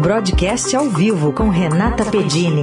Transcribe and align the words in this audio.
Broadcast 0.00 0.74
ao 0.74 0.88
vivo 0.88 1.30
com 1.30 1.50
Renata 1.50 2.06
Pedini. 2.06 2.62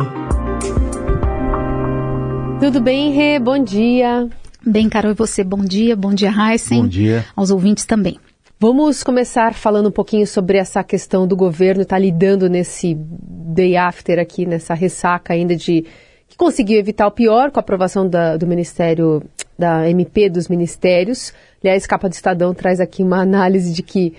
Tudo 2.59 2.81
bem, 2.81 3.11
Rê? 3.11 3.37
Bom 3.37 3.63
dia. 3.63 4.27
Bem, 4.65 4.89
Carol, 4.89 5.11
e 5.11 5.13
você? 5.13 5.43
Bom 5.43 5.59
dia, 5.59 5.95
bom 5.95 6.15
dia, 6.15 6.31
Heisen. 6.31 6.81
Bom 6.81 6.87
dia. 6.87 7.23
Aos 7.35 7.51
ouvintes 7.51 7.85
também. 7.85 8.17
Vamos 8.59 9.03
começar 9.03 9.53
falando 9.53 9.89
um 9.89 9.91
pouquinho 9.91 10.25
sobre 10.25 10.57
essa 10.57 10.83
questão 10.83 11.27
do 11.27 11.35
governo 11.35 11.83
estar 11.83 11.97
tá 11.97 11.99
lidando 11.99 12.49
nesse 12.49 12.95
day 12.95 13.77
after 13.77 14.17
aqui, 14.17 14.43
nessa 14.43 14.73
ressaca 14.73 15.31
ainda 15.31 15.55
de 15.55 15.85
que 16.27 16.35
conseguiu 16.35 16.79
evitar 16.79 17.05
o 17.05 17.11
pior 17.11 17.51
com 17.51 17.59
a 17.59 17.61
aprovação 17.61 18.09
da, 18.09 18.35
do 18.35 18.47
Ministério, 18.47 19.21
da 19.57 19.87
MP 19.87 20.27
dos 20.27 20.47
Ministérios. 20.47 21.31
Aliás, 21.63 21.85
capa 21.85 22.09
do 22.09 22.13
Estadão 22.13 22.51
traz 22.51 22.79
aqui 22.79 23.03
uma 23.03 23.21
análise 23.21 23.71
de 23.71 23.83
que 23.83 24.15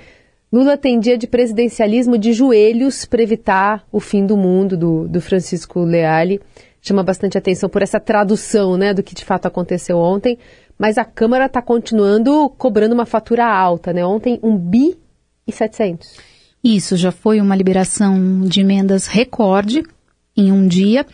Lula 0.53 0.77
tem 0.77 0.99
dia 0.99 1.19
de 1.19 1.27
presidencialismo 1.27 2.17
de 2.17 2.33
joelhos 2.33 3.05
para 3.05 3.23
evitar 3.23 3.87
o 3.93 4.01
fim 4.01 4.25
do 4.25 4.37
mundo, 4.37 4.77
do, 4.77 5.09
do 5.09 5.21
Francisco 5.21 5.81
Leali. 5.81 6.41
Chama 6.81 7.03
bastante 7.03 7.37
atenção 7.37 7.69
por 7.69 7.83
essa 7.83 8.01
tradução 8.01 8.77
né, 8.77 8.95
do 8.95 9.03
que 9.03 9.15
de 9.15 9.25
fato 9.25 9.47
aconteceu 9.47 9.99
ontem 9.99 10.39
mas 10.79 10.97
a 10.97 11.05
Câmara 11.05 11.47
está 11.47 11.61
continuando 11.61 12.49
cobrando 12.51 12.95
uma 12.95 13.05
fatura 13.05 13.45
alta, 13.45 13.93
né? 13.93 14.07
Ontem, 14.07 14.39
um 14.43 14.57
bi 14.57 14.97
e 15.47 15.51
700. 15.51 16.17
Isso, 16.63 16.97
já 16.97 17.11
foi 17.11 17.41
uma 17.41 17.57
liberação 17.57 18.43
de 18.43 18.61
emendas 18.61 19.07
recorde 19.07 19.83
em 20.37 20.53
um 20.53 20.69
dia. 20.69 21.05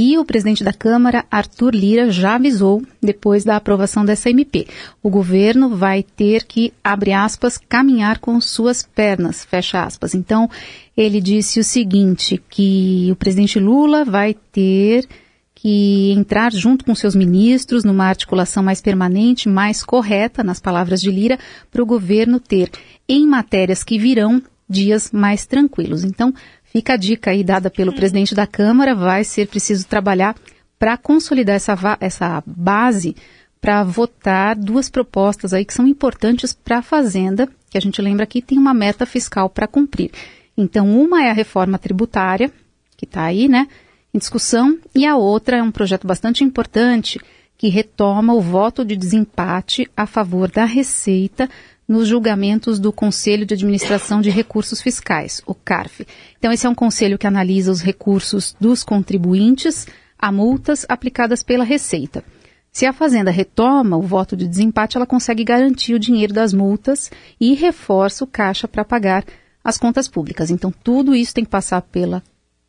E 0.00 0.16
o 0.16 0.24
presidente 0.24 0.62
da 0.62 0.72
Câmara, 0.72 1.24
Arthur 1.28 1.74
Lira, 1.74 2.08
já 2.08 2.36
avisou, 2.36 2.80
depois 3.02 3.42
da 3.42 3.56
aprovação 3.56 4.04
dessa 4.04 4.30
MP, 4.30 4.64
o 5.02 5.10
governo 5.10 5.70
vai 5.70 6.04
ter 6.04 6.44
que, 6.44 6.72
abre 6.84 7.12
aspas, 7.12 7.58
caminhar 7.58 8.20
com 8.20 8.40
suas 8.40 8.80
pernas, 8.80 9.44
fecha 9.44 9.82
aspas. 9.82 10.14
Então, 10.14 10.48
ele 10.96 11.20
disse 11.20 11.58
o 11.58 11.64
seguinte, 11.64 12.40
que 12.48 13.08
o 13.10 13.16
presidente 13.16 13.58
Lula 13.58 14.04
vai 14.04 14.36
ter 14.52 15.04
que 15.52 16.12
entrar 16.12 16.52
junto 16.52 16.84
com 16.84 16.94
seus 16.94 17.16
ministros 17.16 17.82
numa 17.82 18.04
articulação 18.04 18.62
mais 18.62 18.80
permanente, 18.80 19.48
mais 19.48 19.82
correta, 19.82 20.44
nas 20.44 20.60
palavras 20.60 21.00
de 21.00 21.10
Lira, 21.10 21.40
para 21.72 21.82
o 21.82 21.86
governo 21.86 22.38
ter, 22.38 22.70
em 23.08 23.26
matérias 23.26 23.82
que 23.82 23.98
virão, 23.98 24.40
dias 24.68 25.10
mais 25.10 25.44
tranquilos. 25.44 26.04
Então, 26.04 26.32
fica 26.78 26.92
a 26.92 26.96
dica 26.96 27.32
aí 27.32 27.42
dada 27.42 27.68
pelo 27.68 27.92
presidente 27.92 28.36
da 28.36 28.46
Câmara, 28.46 28.94
vai 28.94 29.24
ser 29.24 29.48
preciso 29.48 29.84
trabalhar 29.84 30.36
para 30.78 30.96
consolidar 30.96 31.56
essa, 31.56 31.76
essa 31.98 32.42
base 32.46 33.16
para 33.60 33.82
votar 33.82 34.54
duas 34.54 34.88
propostas 34.88 35.52
aí 35.52 35.64
que 35.64 35.74
são 35.74 35.88
importantes 35.88 36.52
para 36.52 36.78
a 36.78 36.82
Fazenda, 36.82 37.48
que 37.68 37.76
a 37.76 37.80
gente 37.80 38.00
lembra 38.00 38.26
que 38.26 38.40
tem 38.40 38.56
uma 38.56 38.72
meta 38.72 39.04
fiscal 39.04 39.50
para 39.50 39.66
cumprir. 39.66 40.12
Então, 40.56 40.88
uma 40.88 41.24
é 41.24 41.30
a 41.30 41.32
reforma 41.32 41.80
tributária, 41.80 42.52
que 42.96 43.04
está 43.04 43.24
aí, 43.24 43.48
né? 43.48 43.66
em 44.14 44.18
discussão, 44.18 44.78
e 44.94 45.04
a 45.04 45.16
outra 45.16 45.56
é 45.56 45.62
um 45.62 45.72
projeto 45.72 46.06
bastante 46.06 46.44
importante 46.44 47.20
que 47.56 47.68
retoma 47.68 48.34
o 48.34 48.40
voto 48.40 48.84
de 48.84 48.94
desempate 48.94 49.90
a 49.96 50.06
favor 50.06 50.48
da 50.48 50.64
Receita 50.64 51.50
nos 51.88 52.06
julgamentos 52.06 52.78
do 52.78 52.92
Conselho 52.92 53.46
de 53.46 53.54
Administração 53.54 54.20
de 54.20 54.28
Recursos 54.28 54.82
Fiscais, 54.82 55.40
o 55.46 55.54
CARF. 55.54 56.06
Então, 56.38 56.52
esse 56.52 56.66
é 56.66 56.68
um 56.68 56.74
conselho 56.74 57.16
que 57.16 57.26
analisa 57.26 57.72
os 57.72 57.80
recursos 57.80 58.54
dos 58.60 58.84
contribuintes 58.84 59.86
a 60.18 60.30
multas 60.30 60.84
aplicadas 60.86 61.42
pela 61.42 61.64
Receita. 61.64 62.22
Se 62.70 62.84
a 62.84 62.92
Fazenda 62.92 63.30
retoma 63.30 63.96
o 63.96 64.02
voto 64.02 64.36
de 64.36 64.46
desempate, 64.46 64.98
ela 64.98 65.06
consegue 65.06 65.42
garantir 65.42 65.94
o 65.94 65.98
dinheiro 65.98 66.34
das 66.34 66.52
multas 66.52 67.10
e 67.40 67.54
reforça 67.54 68.22
o 68.22 68.26
caixa 68.26 68.68
para 68.68 68.84
pagar 68.84 69.24
as 69.64 69.78
contas 69.78 70.06
públicas. 70.06 70.50
Então, 70.50 70.70
tudo 70.70 71.14
isso 71.14 71.34
tem 71.34 71.44
que 71.44 71.50
passar 71.50 71.80
pela 71.80 72.22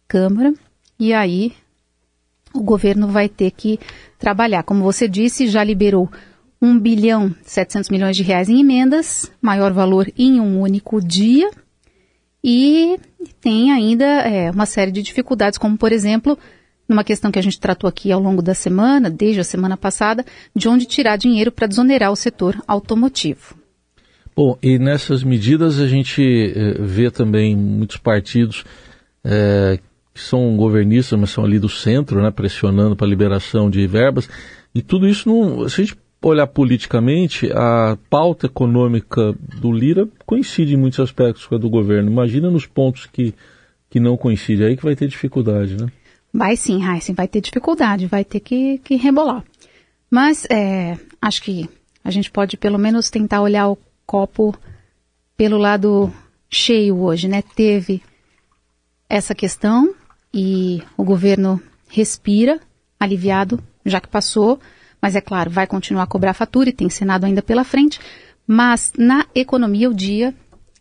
Câmara 0.07 0.53
e 0.97 1.13
aí 1.13 1.53
o 2.53 2.61
governo 2.61 3.07
vai 3.07 3.29
ter 3.29 3.51
que 3.51 3.79
trabalhar. 4.17 4.63
Como 4.63 4.83
você 4.83 5.07
disse, 5.07 5.47
já 5.47 5.63
liberou 5.63 6.09
1 6.61 6.79
bilhão 6.79 7.33
700 7.43 7.89
milhões 7.89 8.17
de 8.17 8.23
reais 8.23 8.49
em 8.49 8.59
emendas, 8.59 9.31
maior 9.41 9.71
valor 9.71 10.07
em 10.17 10.39
um 10.39 10.61
único 10.61 11.01
dia, 11.01 11.49
e 12.43 12.97
tem 13.41 13.71
ainda 13.71 14.05
é, 14.05 14.51
uma 14.51 14.65
série 14.65 14.91
de 14.91 15.01
dificuldades, 15.01 15.57
como 15.57 15.77
por 15.77 15.91
exemplo, 15.91 16.37
numa 16.87 17.03
questão 17.03 17.31
que 17.31 17.39
a 17.39 17.43
gente 17.43 17.59
tratou 17.59 17.87
aqui 17.87 18.11
ao 18.11 18.19
longo 18.19 18.41
da 18.41 18.53
semana, 18.53 19.09
desde 19.09 19.39
a 19.39 19.43
semana 19.43 19.77
passada, 19.77 20.25
de 20.55 20.67
onde 20.67 20.85
tirar 20.85 21.17
dinheiro 21.17 21.51
para 21.51 21.67
desonerar 21.67 22.11
o 22.11 22.15
setor 22.15 22.61
automotivo. 22.67 23.55
Bom, 24.35 24.57
e 24.63 24.79
nessas 24.79 25.23
medidas 25.23 25.79
a 25.79 25.87
gente 25.87 26.23
eh, 26.23 26.77
vê 26.79 27.11
também 27.11 27.55
muitos 27.55 27.97
partidos 27.97 28.63
eh, 29.23 29.79
que 30.13 30.21
são 30.21 30.55
governistas, 30.55 31.19
mas 31.19 31.29
são 31.29 31.43
ali 31.43 31.59
do 31.59 31.69
centro, 31.69 32.21
né, 32.21 32.31
pressionando 32.31 32.95
para 32.95 33.05
a 33.05 33.09
liberação 33.09 33.69
de 33.69 33.85
verbas. 33.85 34.29
E 34.73 34.81
tudo 34.81 35.07
isso, 35.07 35.27
não, 35.27 35.67
se 35.67 35.81
a 35.81 35.83
gente 35.83 35.97
olhar 36.21 36.47
politicamente, 36.47 37.49
a 37.53 37.97
pauta 38.09 38.47
econômica 38.47 39.33
do 39.59 39.71
Lira 39.71 40.07
coincide 40.25 40.73
em 40.73 40.77
muitos 40.77 40.99
aspectos 40.99 41.45
com 41.45 41.55
a 41.55 41.57
do 41.57 41.69
governo. 41.69 42.11
Imagina 42.11 42.51
nos 42.51 42.65
pontos 42.65 43.05
que, 43.05 43.33
que 43.89 43.99
não 43.99 44.17
coincidem, 44.17 44.67
aí 44.67 44.77
que 44.77 44.83
vai 44.83 44.95
ter 44.95 45.07
dificuldade, 45.07 45.77
né? 45.77 45.89
Vai 46.33 46.55
sim, 46.55 46.83
Heisen, 46.83 47.15
vai 47.15 47.27
ter 47.27 47.41
dificuldade, 47.41 48.05
vai 48.05 48.23
ter 48.23 48.39
que, 48.39 48.77
que 48.79 48.95
rebolar. 48.95 49.43
Mas 50.11 50.45
é, 50.49 50.97
acho 51.21 51.41
que 51.41 51.69
a 52.03 52.11
gente 52.11 52.29
pode 52.29 52.57
pelo 52.57 52.77
menos 52.77 53.09
tentar 53.09 53.41
olhar 53.41 53.69
o 53.69 53.77
copo 54.05 54.55
pelo 55.37 55.57
lado 55.57 56.11
cheio 56.49 56.99
hoje, 56.99 57.27
né? 57.27 57.41
Teve 57.41 58.01
essa 59.07 59.33
questão 59.33 59.93
e 60.33 60.83
o 60.97 61.03
governo 61.03 61.61
respira, 61.87 62.59
aliviado, 62.99 63.59
já 63.85 63.99
que 63.99 64.07
passou, 64.07 64.59
mas 65.01 65.15
é 65.15 65.21
claro, 65.21 65.49
vai 65.49 65.67
continuar 65.67 66.03
a 66.03 66.07
cobrar 66.07 66.31
a 66.31 66.33
fatura 66.33 66.69
e 66.69 66.73
tem 66.73 66.89
Senado 66.89 67.25
ainda 67.25 67.41
pela 67.41 67.63
frente, 67.63 67.99
mas 68.45 68.91
na 68.97 69.25
economia 69.33 69.89
o 69.89 69.93
dia 69.93 70.33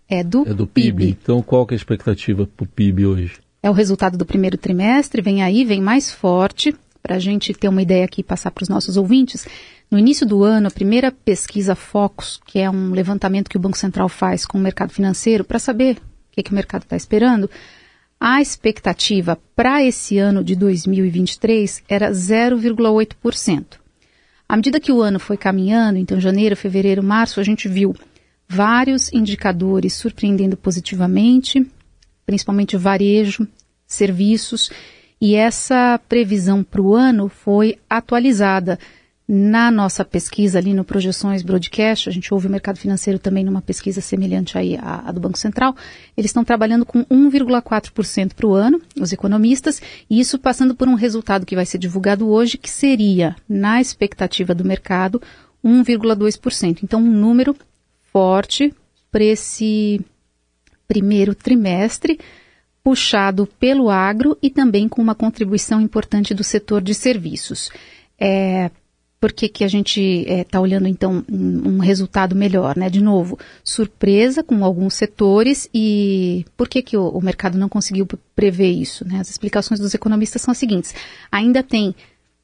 é 0.08 0.24
do, 0.24 0.48
é 0.48 0.54
do 0.54 0.66
PIB. 0.66 1.04
PIB. 1.04 1.18
Então 1.22 1.42
qual 1.42 1.66
que 1.66 1.74
é 1.74 1.76
a 1.76 1.76
expectativa 1.76 2.46
para 2.46 2.64
o 2.64 2.68
PIB 2.68 3.06
hoje? 3.06 3.38
É 3.62 3.68
o 3.68 3.74
resultado 3.74 4.16
do 4.16 4.24
primeiro 4.24 4.56
trimestre, 4.56 5.20
vem 5.20 5.42
aí, 5.42 5.64
vem 5.64 5.80
mais 5.80 6.10
forte, 6.10 6.74
para 7.02 7.16
a 7.16 7.18
gente 7.18 7.54
ter 7.54 7.68
uma 7.68 7.82
ideia 7.82 8.04
aqui 8.04 8.20
e 8.20 8.24
passar 8.24 8.50
para 8.50 8.62
os 8.62 8.68
nossos 8.68 8.96
ouvintes. 8.96 9.46
No 9.90 9.98
início 9.98 10.26
do 10.26 10.44
ano, 10.44 10.68
a 10.68 10.70
primeira 10.70 11.10
pesquisa 11.10 11.74
Focus, 11.74 12.40
que 12.44 12.58
é 12.58 12.70
um 12.70 12.90
levantamento 12.90 13.48
que 13.48 13.56
o 13.56 13.60
Banco 13.60 13.78
Central 13.78 14.08
faz 14.08 14.44
com 14.44 14.58
o 14.58 14.60
mercado 14.60 14.92
financeiro 14.92 15.44
para 15.44 15.58
saber 15.58 15.96
o 15.96 16.00
que, 16.32 16.42
que 16.42 16.50
o 16.50 16.54
mercado 16.54 16.82
está 16.82 16.96
esperando, 16.96 17.48
a 18.20 18.40
expectativa 18.40 19.38
para 19.54 19.82
esse 19.82 20.18
ano 20.18 20.42
de 20.42 20.54
2023 20.56 21.82
era 21.88 22.10
0,8%. 22.10 23.64
À 24.48 24.56
medida 24.56 24.80
que 24.80 24.90
o 24.90 25.02
ano 25.02 25.18
foi 25.20 25.36
caminhando, 25.36 25.98
então 25.98 26.18
janeiro, 26.18 26.56
fevereiro, 26.56 27.02
março, 27.02 27.38
a 27.38 27.44
gente 27.44 27.68
viu 27.68 27.94
vários 28.48 29.12
indicadores 29.12 29.92
surpreendendo 29.92 30.56
positivamente, 30.56 31.70
principalmente 32.24 32.74
varejo, 32.74 33.46
serviços, 33.86 34.70
e 35.20 35.34
essa 35.34 36.00
previsão 36.08 36.64
para 36.64 36.80
o 36.80 36.94
ano 36.94 37.28
foi 37.28 37.78
atualizada 37.90 38.78
na 39.30 39.70
nossa 39.70 40.06
pesquisa 40.06 40.58
ali 40.58 40.72
no 40.72 40.82
Projeções 40.82 41.42
Broadcast, 41.42 42.08
a 42.08 42.12
gente 42.12 42.32
ouve 42.32 42.46
o 42.46 42.50
mercado 42.50 42.78
financeiro 42.78 43.18
também 43.18 43.44
numa 43.44 43.60
pesquisa 43.60 44.00
semelhante 44.00 44.56
aí 44.56 44.76
à, 44.76 45.06
à 45.06 45.12
do 45.12 45.20
Banco 45.20 45.36
Central, 45.36 45.76
eles 46.16 46.30
estão 46.30 46.42
trabalhando 46.42 46.86
com 46.86 47.04
1,4% 47.04 48.32
para 48.32 48.46
o 48.46 48.54
ano, 48.54 48.80
os 48.98 49.12
economistas, 49.12 49.82
e 50.08 50.18
isso 50.18 50.38
passando 50.38 50.74
por 50.74 50.88
um 50.88 50.94
resultado 50.94 51.44
que 51.44 51.54
vai 51.54 51.66
ser 51.66 51.76
divulgado 51.76 52.26
hoje, 52.26 52.56
que 52.56 52.70
seria, 52.70 53.36
na 53.46 53.82
expectativa 53.82 54.54
do 54.54 54.64
mercado, 54.64 55.20
1,2%. 55.62 56.78
Então, 56.82 57.00
um 57.00 57.10
número 57.10 57.54
forte 58.10 58.72
para 59.12 59.24
esse 59.24 60.00
primeiro 60.86 61.34
trimestre, 61.34 62.18
puxado 62.82 63.46
pelo 63.60 63.90
agro 63.90 64.38
e 64.40 64.48
também 64.48 64.88
com 64.88 65.02
uma 65.02 65.14
contribuição 65.14 65.82
importante 65.82 66.32
do 66.32 66.42
setor 66.42 66.80
de 66.80 66.94
serviços. 66.94 67.70
É, 68.18 68.70
por 69.20 69.32
que, 69.32 69.48
que 69.48 69.64
a 69.64 69.68
gente 69.68 70.00
está 70.00 70.58
eh, 70.58 70.60
é, 70.60 70.60
olhando 70.60 70.86
então 70.86 71.24
um, 71.28 71.78
resultado 71.78 72.36
melhor, 72.36 72.76
né? 72.76 72.88
De 72.88 73.00
novo, 73.00 73.38
surpresa 73.64 74.44
com 74.44 74.64
alguns 74.64 74.94
setores 74.94 75.68
e 75.74 76.44
por 76.56 76.68
que, 76.68 76.82
que 76.82 76.96
o, 76.96 77.08
o, 77.08 77.20
mercado 77.20 77.58
não 77.58 77.68
conseguiu 77.68 78.06
prever 78.36 78.70
isso? 78.70 79.06
Né? 79.06 79.18
As 79.18 79.28
explicações 79.28 79.80
dos 79.80 79.92
economistas 79.92 80.42
são 80.42 80.52
as 80.52 80.58
seguintes: 80.58 80.94
ainda 81.32 81.62
tem 81.62 81.94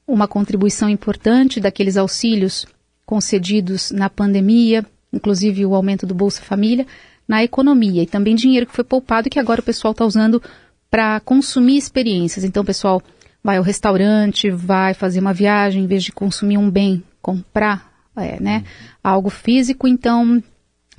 uma 0.07 0.27
contribuição 0.27 0.89
importante 0.89 1.61
daqueles 1.61 1.97
auxílios 1.97 2.67
concedidos 3.07 3.93
na 3.93 4.11
pandemia, 4.11 4.85
inclusive 5.13 5.65
o 5.65 5.75
aumento 5.75 6.07
do 6.07 6.15
Bolsa 6.15 6.43
Família, 6.43 6.87
na 7.27 7.45
economia 7.45 8.03
e 8.03 8.07
também 8.07 8.35
dinheiro 8.35 8.67
que 8.67 8.75
foi 8.75 8.85
poupado 8.85 9.29
e 9.29 9.31
que 9.31 9.39
agora 9.39 9.61
o 9.61 9.65
pessoal 9.65 9.93
está 9.93 10.05
usando 10.05 10.43
para 10.91 11.21
consumir 11.21 11.77
experiências. 11.77 12.45
Então, 12.45 12.65
pessoal 12.65 13.01
vai 13.45 13.59
ao 13.59 13.63
restaurante, 13.63 14.51
vai 14.51 14.95
fazer 14.95 15.21
uma 15.21 15.35
viagem, 15.35 15.85
em 15.85 15.87
vez 15.87 16.03
de 16.03 16.11
consumir 16.11 16.57
um 16.57 16.71
bem, 16.71 17.05
comprar 17.21 17.93
é, 18.17 18.41
né, 18.41 18.65
algo 19.03 19.29
físico. 19.29 19.87
Então, 19.87 20.43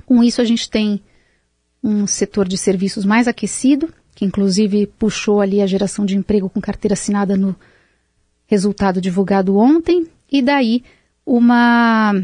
com 0.06 0.22
isso 0.22 0.40
a 0.40 0.44
gente 0.44 0.70
tem 0.70 1.02
um 1.82 2.06
setor 2.06 2.46
de 2.46 2.56
serviços 2.56 3.04
mais 3.04 3.26
aquecido, 3.26 3.92
que 4.14 4.24
inclusive 4.24 4.86
puxou 4.98 5.40
ali 5.40 5.60
a 5.60 5.66
geração 5.66 6.06
de 6.06 6.16
emprego 6.16 6.48
com 6.48 6.60
carteira 6.60 6.94
assinada 6.94 7.36
no 7.36 7.54
resultado 8.46 9.00
divulgado 9.00 9.56
ontem, 9.56 10.06
e 10.30 10.40
daí 10.40 10.84
uma, 11.24 12.14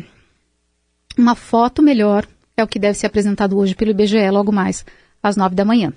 uma 1.19 1.35
foto 1.35 1.83
melhor 1.83 2.27
é 2.57 2.63
o 2.63 2.69
que 2.69 2.79
deve 2.79 2.97
ser 2.97 3.07
apresentado 3.07 3.59
hoje 3.59 3.75
pelo 3.75 3.91
IBGE 3.91 4.31
logo 4.31 4.53
mais 4.53 4.85
às 5.21 5.37
nove 5.37 5.57
da 5.57 5.65
manhã. 5.65 5.93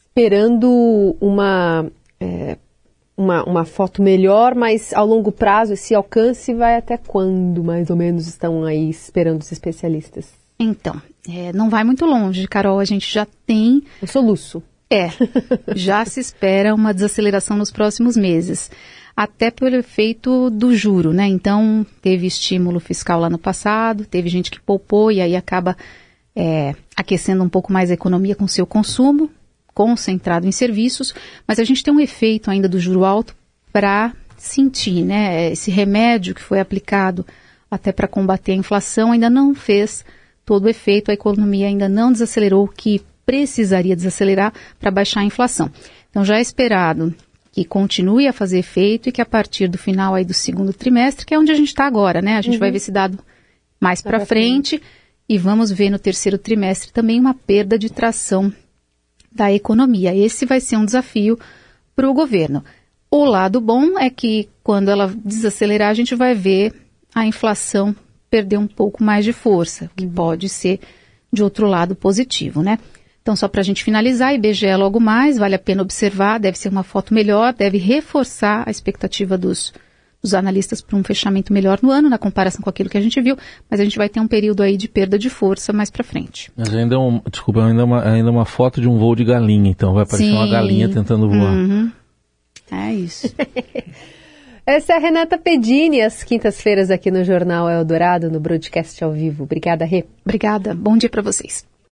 Esperando 0.00 1.16
uma, 1.20 1.90
é, 2.22 2.58
uma, 3.16 3.44
uma 3.44 3.64
foto 3.64 4.02
melhor, 4.02 4.54
mas 4.54 4.92
ao 4.92 5.06
longo 5.06 5.32
prazo 5.32 5.72
esse 5.72 5.94
alcance 5.94 6.54
vai 6.54 6.76
até 6.76 6.96
quando, 6.96 7.62
mais 7.62 7.90
ou 7.90 7.96
menos, 7.96 8.26
estão 8.26 8.64
aí 8.64 8.88
esperando 8.88 9.40
os 9.40 9.52
especialistas? 9.52 10.30
Então, 10.58 11.00
é, 11.28 11.52
não 11.52 11.68
vai 11.68 11.84
muito 11.84 12.06
longe, 12.06 12.46
Carol. 12.46 12.78
A 12.78 12.84
gente 12.84 13.12
já 13.12 13.26
tem. 13.46 13.82
O 14.00 14.06
soluço. 14.06 14.62
É, 14.90 15.10
já 15.74 16.04
se 16.04 16.20
espera 16.20 16.74
uma 16.74 16.92
desaceleração 16.92 17.56
nos 17.56 17.70
próximos 17.70 18.14
meses, 18.14 18.70
até 19.16 19.50
pelo 19.50 19.76
efeito 19.76 20.50
do 20.50 20.74
juro, 20.74 21.14
né? 21.14 21.26
Então, 21.26 21.86
teve 22.02 22.26
estímulo 22.26 22.78
fiscal 22.78 23.18
lá 23.18 23.30
no 23.30 23.38
passado, 23.38 24.04
teve 24.04 24.28
gente 24.28 24.50
que 24.50 24.60
poupou 24.60 25.10
e 25.10 25.20
aí 25.20 25.34
acaba 25.34 25.76
é, 26.36 26.74
aquecendo 26.94 27.42
um 27.42 27.48
pouco 27.48 27.72
mais 27.72 27.90
a 27.90 27.94
economia 27.94 28.34
com 28.34 28.46
seu 28.46 28.66
consumo, 28.66 29.30
concentrado 29.74 30.46
em 30.46 30.52
serviços, 30.52 31.14
mas 31.46 31.58
a 31.58 31.64
gente 31.64 31.82
tem 31.82 31.92
um 31.92 32.00
efeito 32.00 32.50
ainda 32.50 32.68
do 32.68 32.78
juro 32.78 33.04
alto 33.04 33.34
para 33.72 34.12
sentir, 34.36 35.04
né? 35.04 35.52
Esse 35.52 35.70
remédio 35.70 36.34
que 36.34 36.42
foi 36.42 36.60
aplicado 36.60 37.24
até 37.70 37.92
para 37.92 38.08
combater 38.08 38.52
a 38.52 38.56
inflação 38.56 39.12
ainda 39.12 39.30
não 39.30 39.54
fez 39.54 40.04
todo 40.44 40.64
o 40.64 40.68
efeito, 40.68 41.10
a 41.10 41.14
economia 41.14 41.68
ainda 41.68 41.88
não 41.88 42.12
desacelerou 42.12 42.64
o 42.64 42.68
que 42.68 43.00
precisaria 43.24 43.96
desacelerar 43.96 44.52
para 44.78 44.90
baixar 44.90 45.20
a 45.20 45.24
inflação. 45.24 45.70
Então 46.10 46.24
já 46.24 46.36
é 46.36 46.40
esperado 46.40 47.14
que 47.52 47.64
continue 47.64 48.26
a 48.26 48.32
fazer 48.32 48.58
efeito 48.58 49.08
e 49.08 49.12
que 49.12 49.20
a 49.20 49.26
partir 49.26 49.68
do 49.68 49.78
final 49.78 50.14
aí 50.14 50.24
do 50.24 50.34
segundo 50.34 50.72
trimestre, 50.72 51.24
que 51.24 51.34
é 51.34 51.38
onde 51.38 51.52
a 51.52 51.54
gente 51.54 51.68
está 51.68 51.86
agora, 51.86 52.20
né? 52.20 52.36
A 52.36 52.42
gente 52.42 52.54
uhum. 52.54 52.60
vai 52.60 52.70
ver 52.70 52.78
esse 52.78 52.90
dado 52.90 53.18
mais 53.80 54.02
para 54.02 54.24
frente, 54.24 54.78
frente 54.78 54.82
e 55.28 55.38
vamos 55.38 55.70
ver 55.70 55.90
no 55.90 55.98
terceiro 55.98 56.38
trimestre 56.38 56.92
também 56.92 57.20
uma 57.20 57.34
perda 57.34 57.78
de 57.78 57.90
tração 57.90 58.52
da 59.34 59.52
economia. 59.52 60.14
Esse 60.14 60.46
vai 60.46 60.60
ser 60.60 60.76
um 60.76 60.84
desafio 60.84 61.38
para 61.94 62.08
o 62.08 62.14
governo. 62.14 62.64
O 63.10 63.24
lado 63.24 63.60
bom 63.60 63.98
é 63.98 64.08
que 64.08 64.48
quando 64.62 64.90
ela 64.90 65.12
desacelerar, 65.24 65.90
a 65.90 65.94
gente 65.94 66.14
vai 66.14 66.34
ver 66.34 66.72
a 67.14 67.26
inflação 67.26 67.94
perder 68.30 68.56
um 68.56 68.66
pouco 68.66 69.04
mais 69.04 69.24
de 69.24 69.32
força, 69.32 69.90
que 69.94 70.06
pode 70.06 70.48
ser 70.48 70.80
de 71.30 71.42
outro 71.42 71.66
lado 71.66 71.94
positivo, 71.94 72.62
né? 72.62 72.78
Então, 73.20 73.36
só 73.36 73.46
para 73.46 73.60
a 73.60 73.64
gente 73.64 73.84
finalizar, 73.84 74.34
IBGE 74.34 74.66
é 74.66 74.76
logo 74.76 74.98
mais, 74.98 75.36
vale 75.36 75.54
a 75.54 75.58
pena 75.58 75.82
observar, 75.82 76.40
deve 76.40 76.58
ser 76.58 76.68
uma 76.70 76.82
foto 76.82 77.14
melhor, 77.14 77.52
deve 77.52 77.78
reforçar 77.78 78.64
a 78.66 78.70
expectativa 78.70 79.38
dos, 79.38 79.72
dos 80.22 80.34
analistas 80.34 80.80
para 80.80 80.96
um 80.96 81.02
fechamento 81.02 81.52
melhor 81.52 81.80
no 81.82 81.90
ano, 81.90 82.08
na 82.08 82.18
comparação 82.18 82.62
com 82.62 82.70
aquilo 82.70 82.88
que 82.88 82.96
a 82.96 83.00
gente 83.00 83.20
viu, 83.20 83.36
mas 83.68 83.80
a 83.80 83.84
gente 83.84 83.98
vai 83.98 84.08
ter 84.08 84.20
um 84.20 84.28
período 84.28 84.62
aí 84.62 84.76
de 84.76 84.88
perda 84.88 85.18
de 85.18 85.28
força 85.28 85.72
mais 85.72 85.90
para 85.90 86.04
frente. 86.04 86.50
Mas 86.56 86.72
ainda 86.72 86.94
é 86.94 86.98
um, 86.98 87.20
desculpa, 87.30 87.64
ainda 87.64 87.82
é 87.82 87.84
uma, 87.84 88.08
ainda 88.08 88.28
é 88.28 88.32
uma 88.32 88.44
foto 88.44 88.80
de 88.80 88.88
um 88.88 88.98
voo 88.98 89.16
de 89.16 89.24
galinha, 89.24 89.70
então 89.70 89.92
vai 89.92 90.04
aparecer 90.04 90.30
Sim. 90.30 90.36
uma 90.36 90.48
galinha 90.48 90.88
tentando 90.88 91.28
voar. 91.28 91.52
Uhum. 91.52 91.90
É 92.70 92.94
isso. 92.94 93.34
Essa 94.64 94.92
é 94.92 94.96
a 94.96 95.00
Renata 95.00 95.36
Pedini, 95.36 96.00
às 96.00 96.22
quintas-feiras 96.22 96.88
aqui 96.88 97.10
no 97.10 97.24
Jornal 97.24 97.68
Eldorado, 97.68 98.30
no 98.30 98.38
broadcast 98.38 99.02
ao 99.02 99.10
vivo. 99.10 99.42
Obrigada, 99.42 99.84
Rê. 99.84 100.04
Obrigada. 100.24 100.72
Bom 100.72 100.96
dia 100.96 101.10
para 101.10 101.20
vocês. 101.20 101.66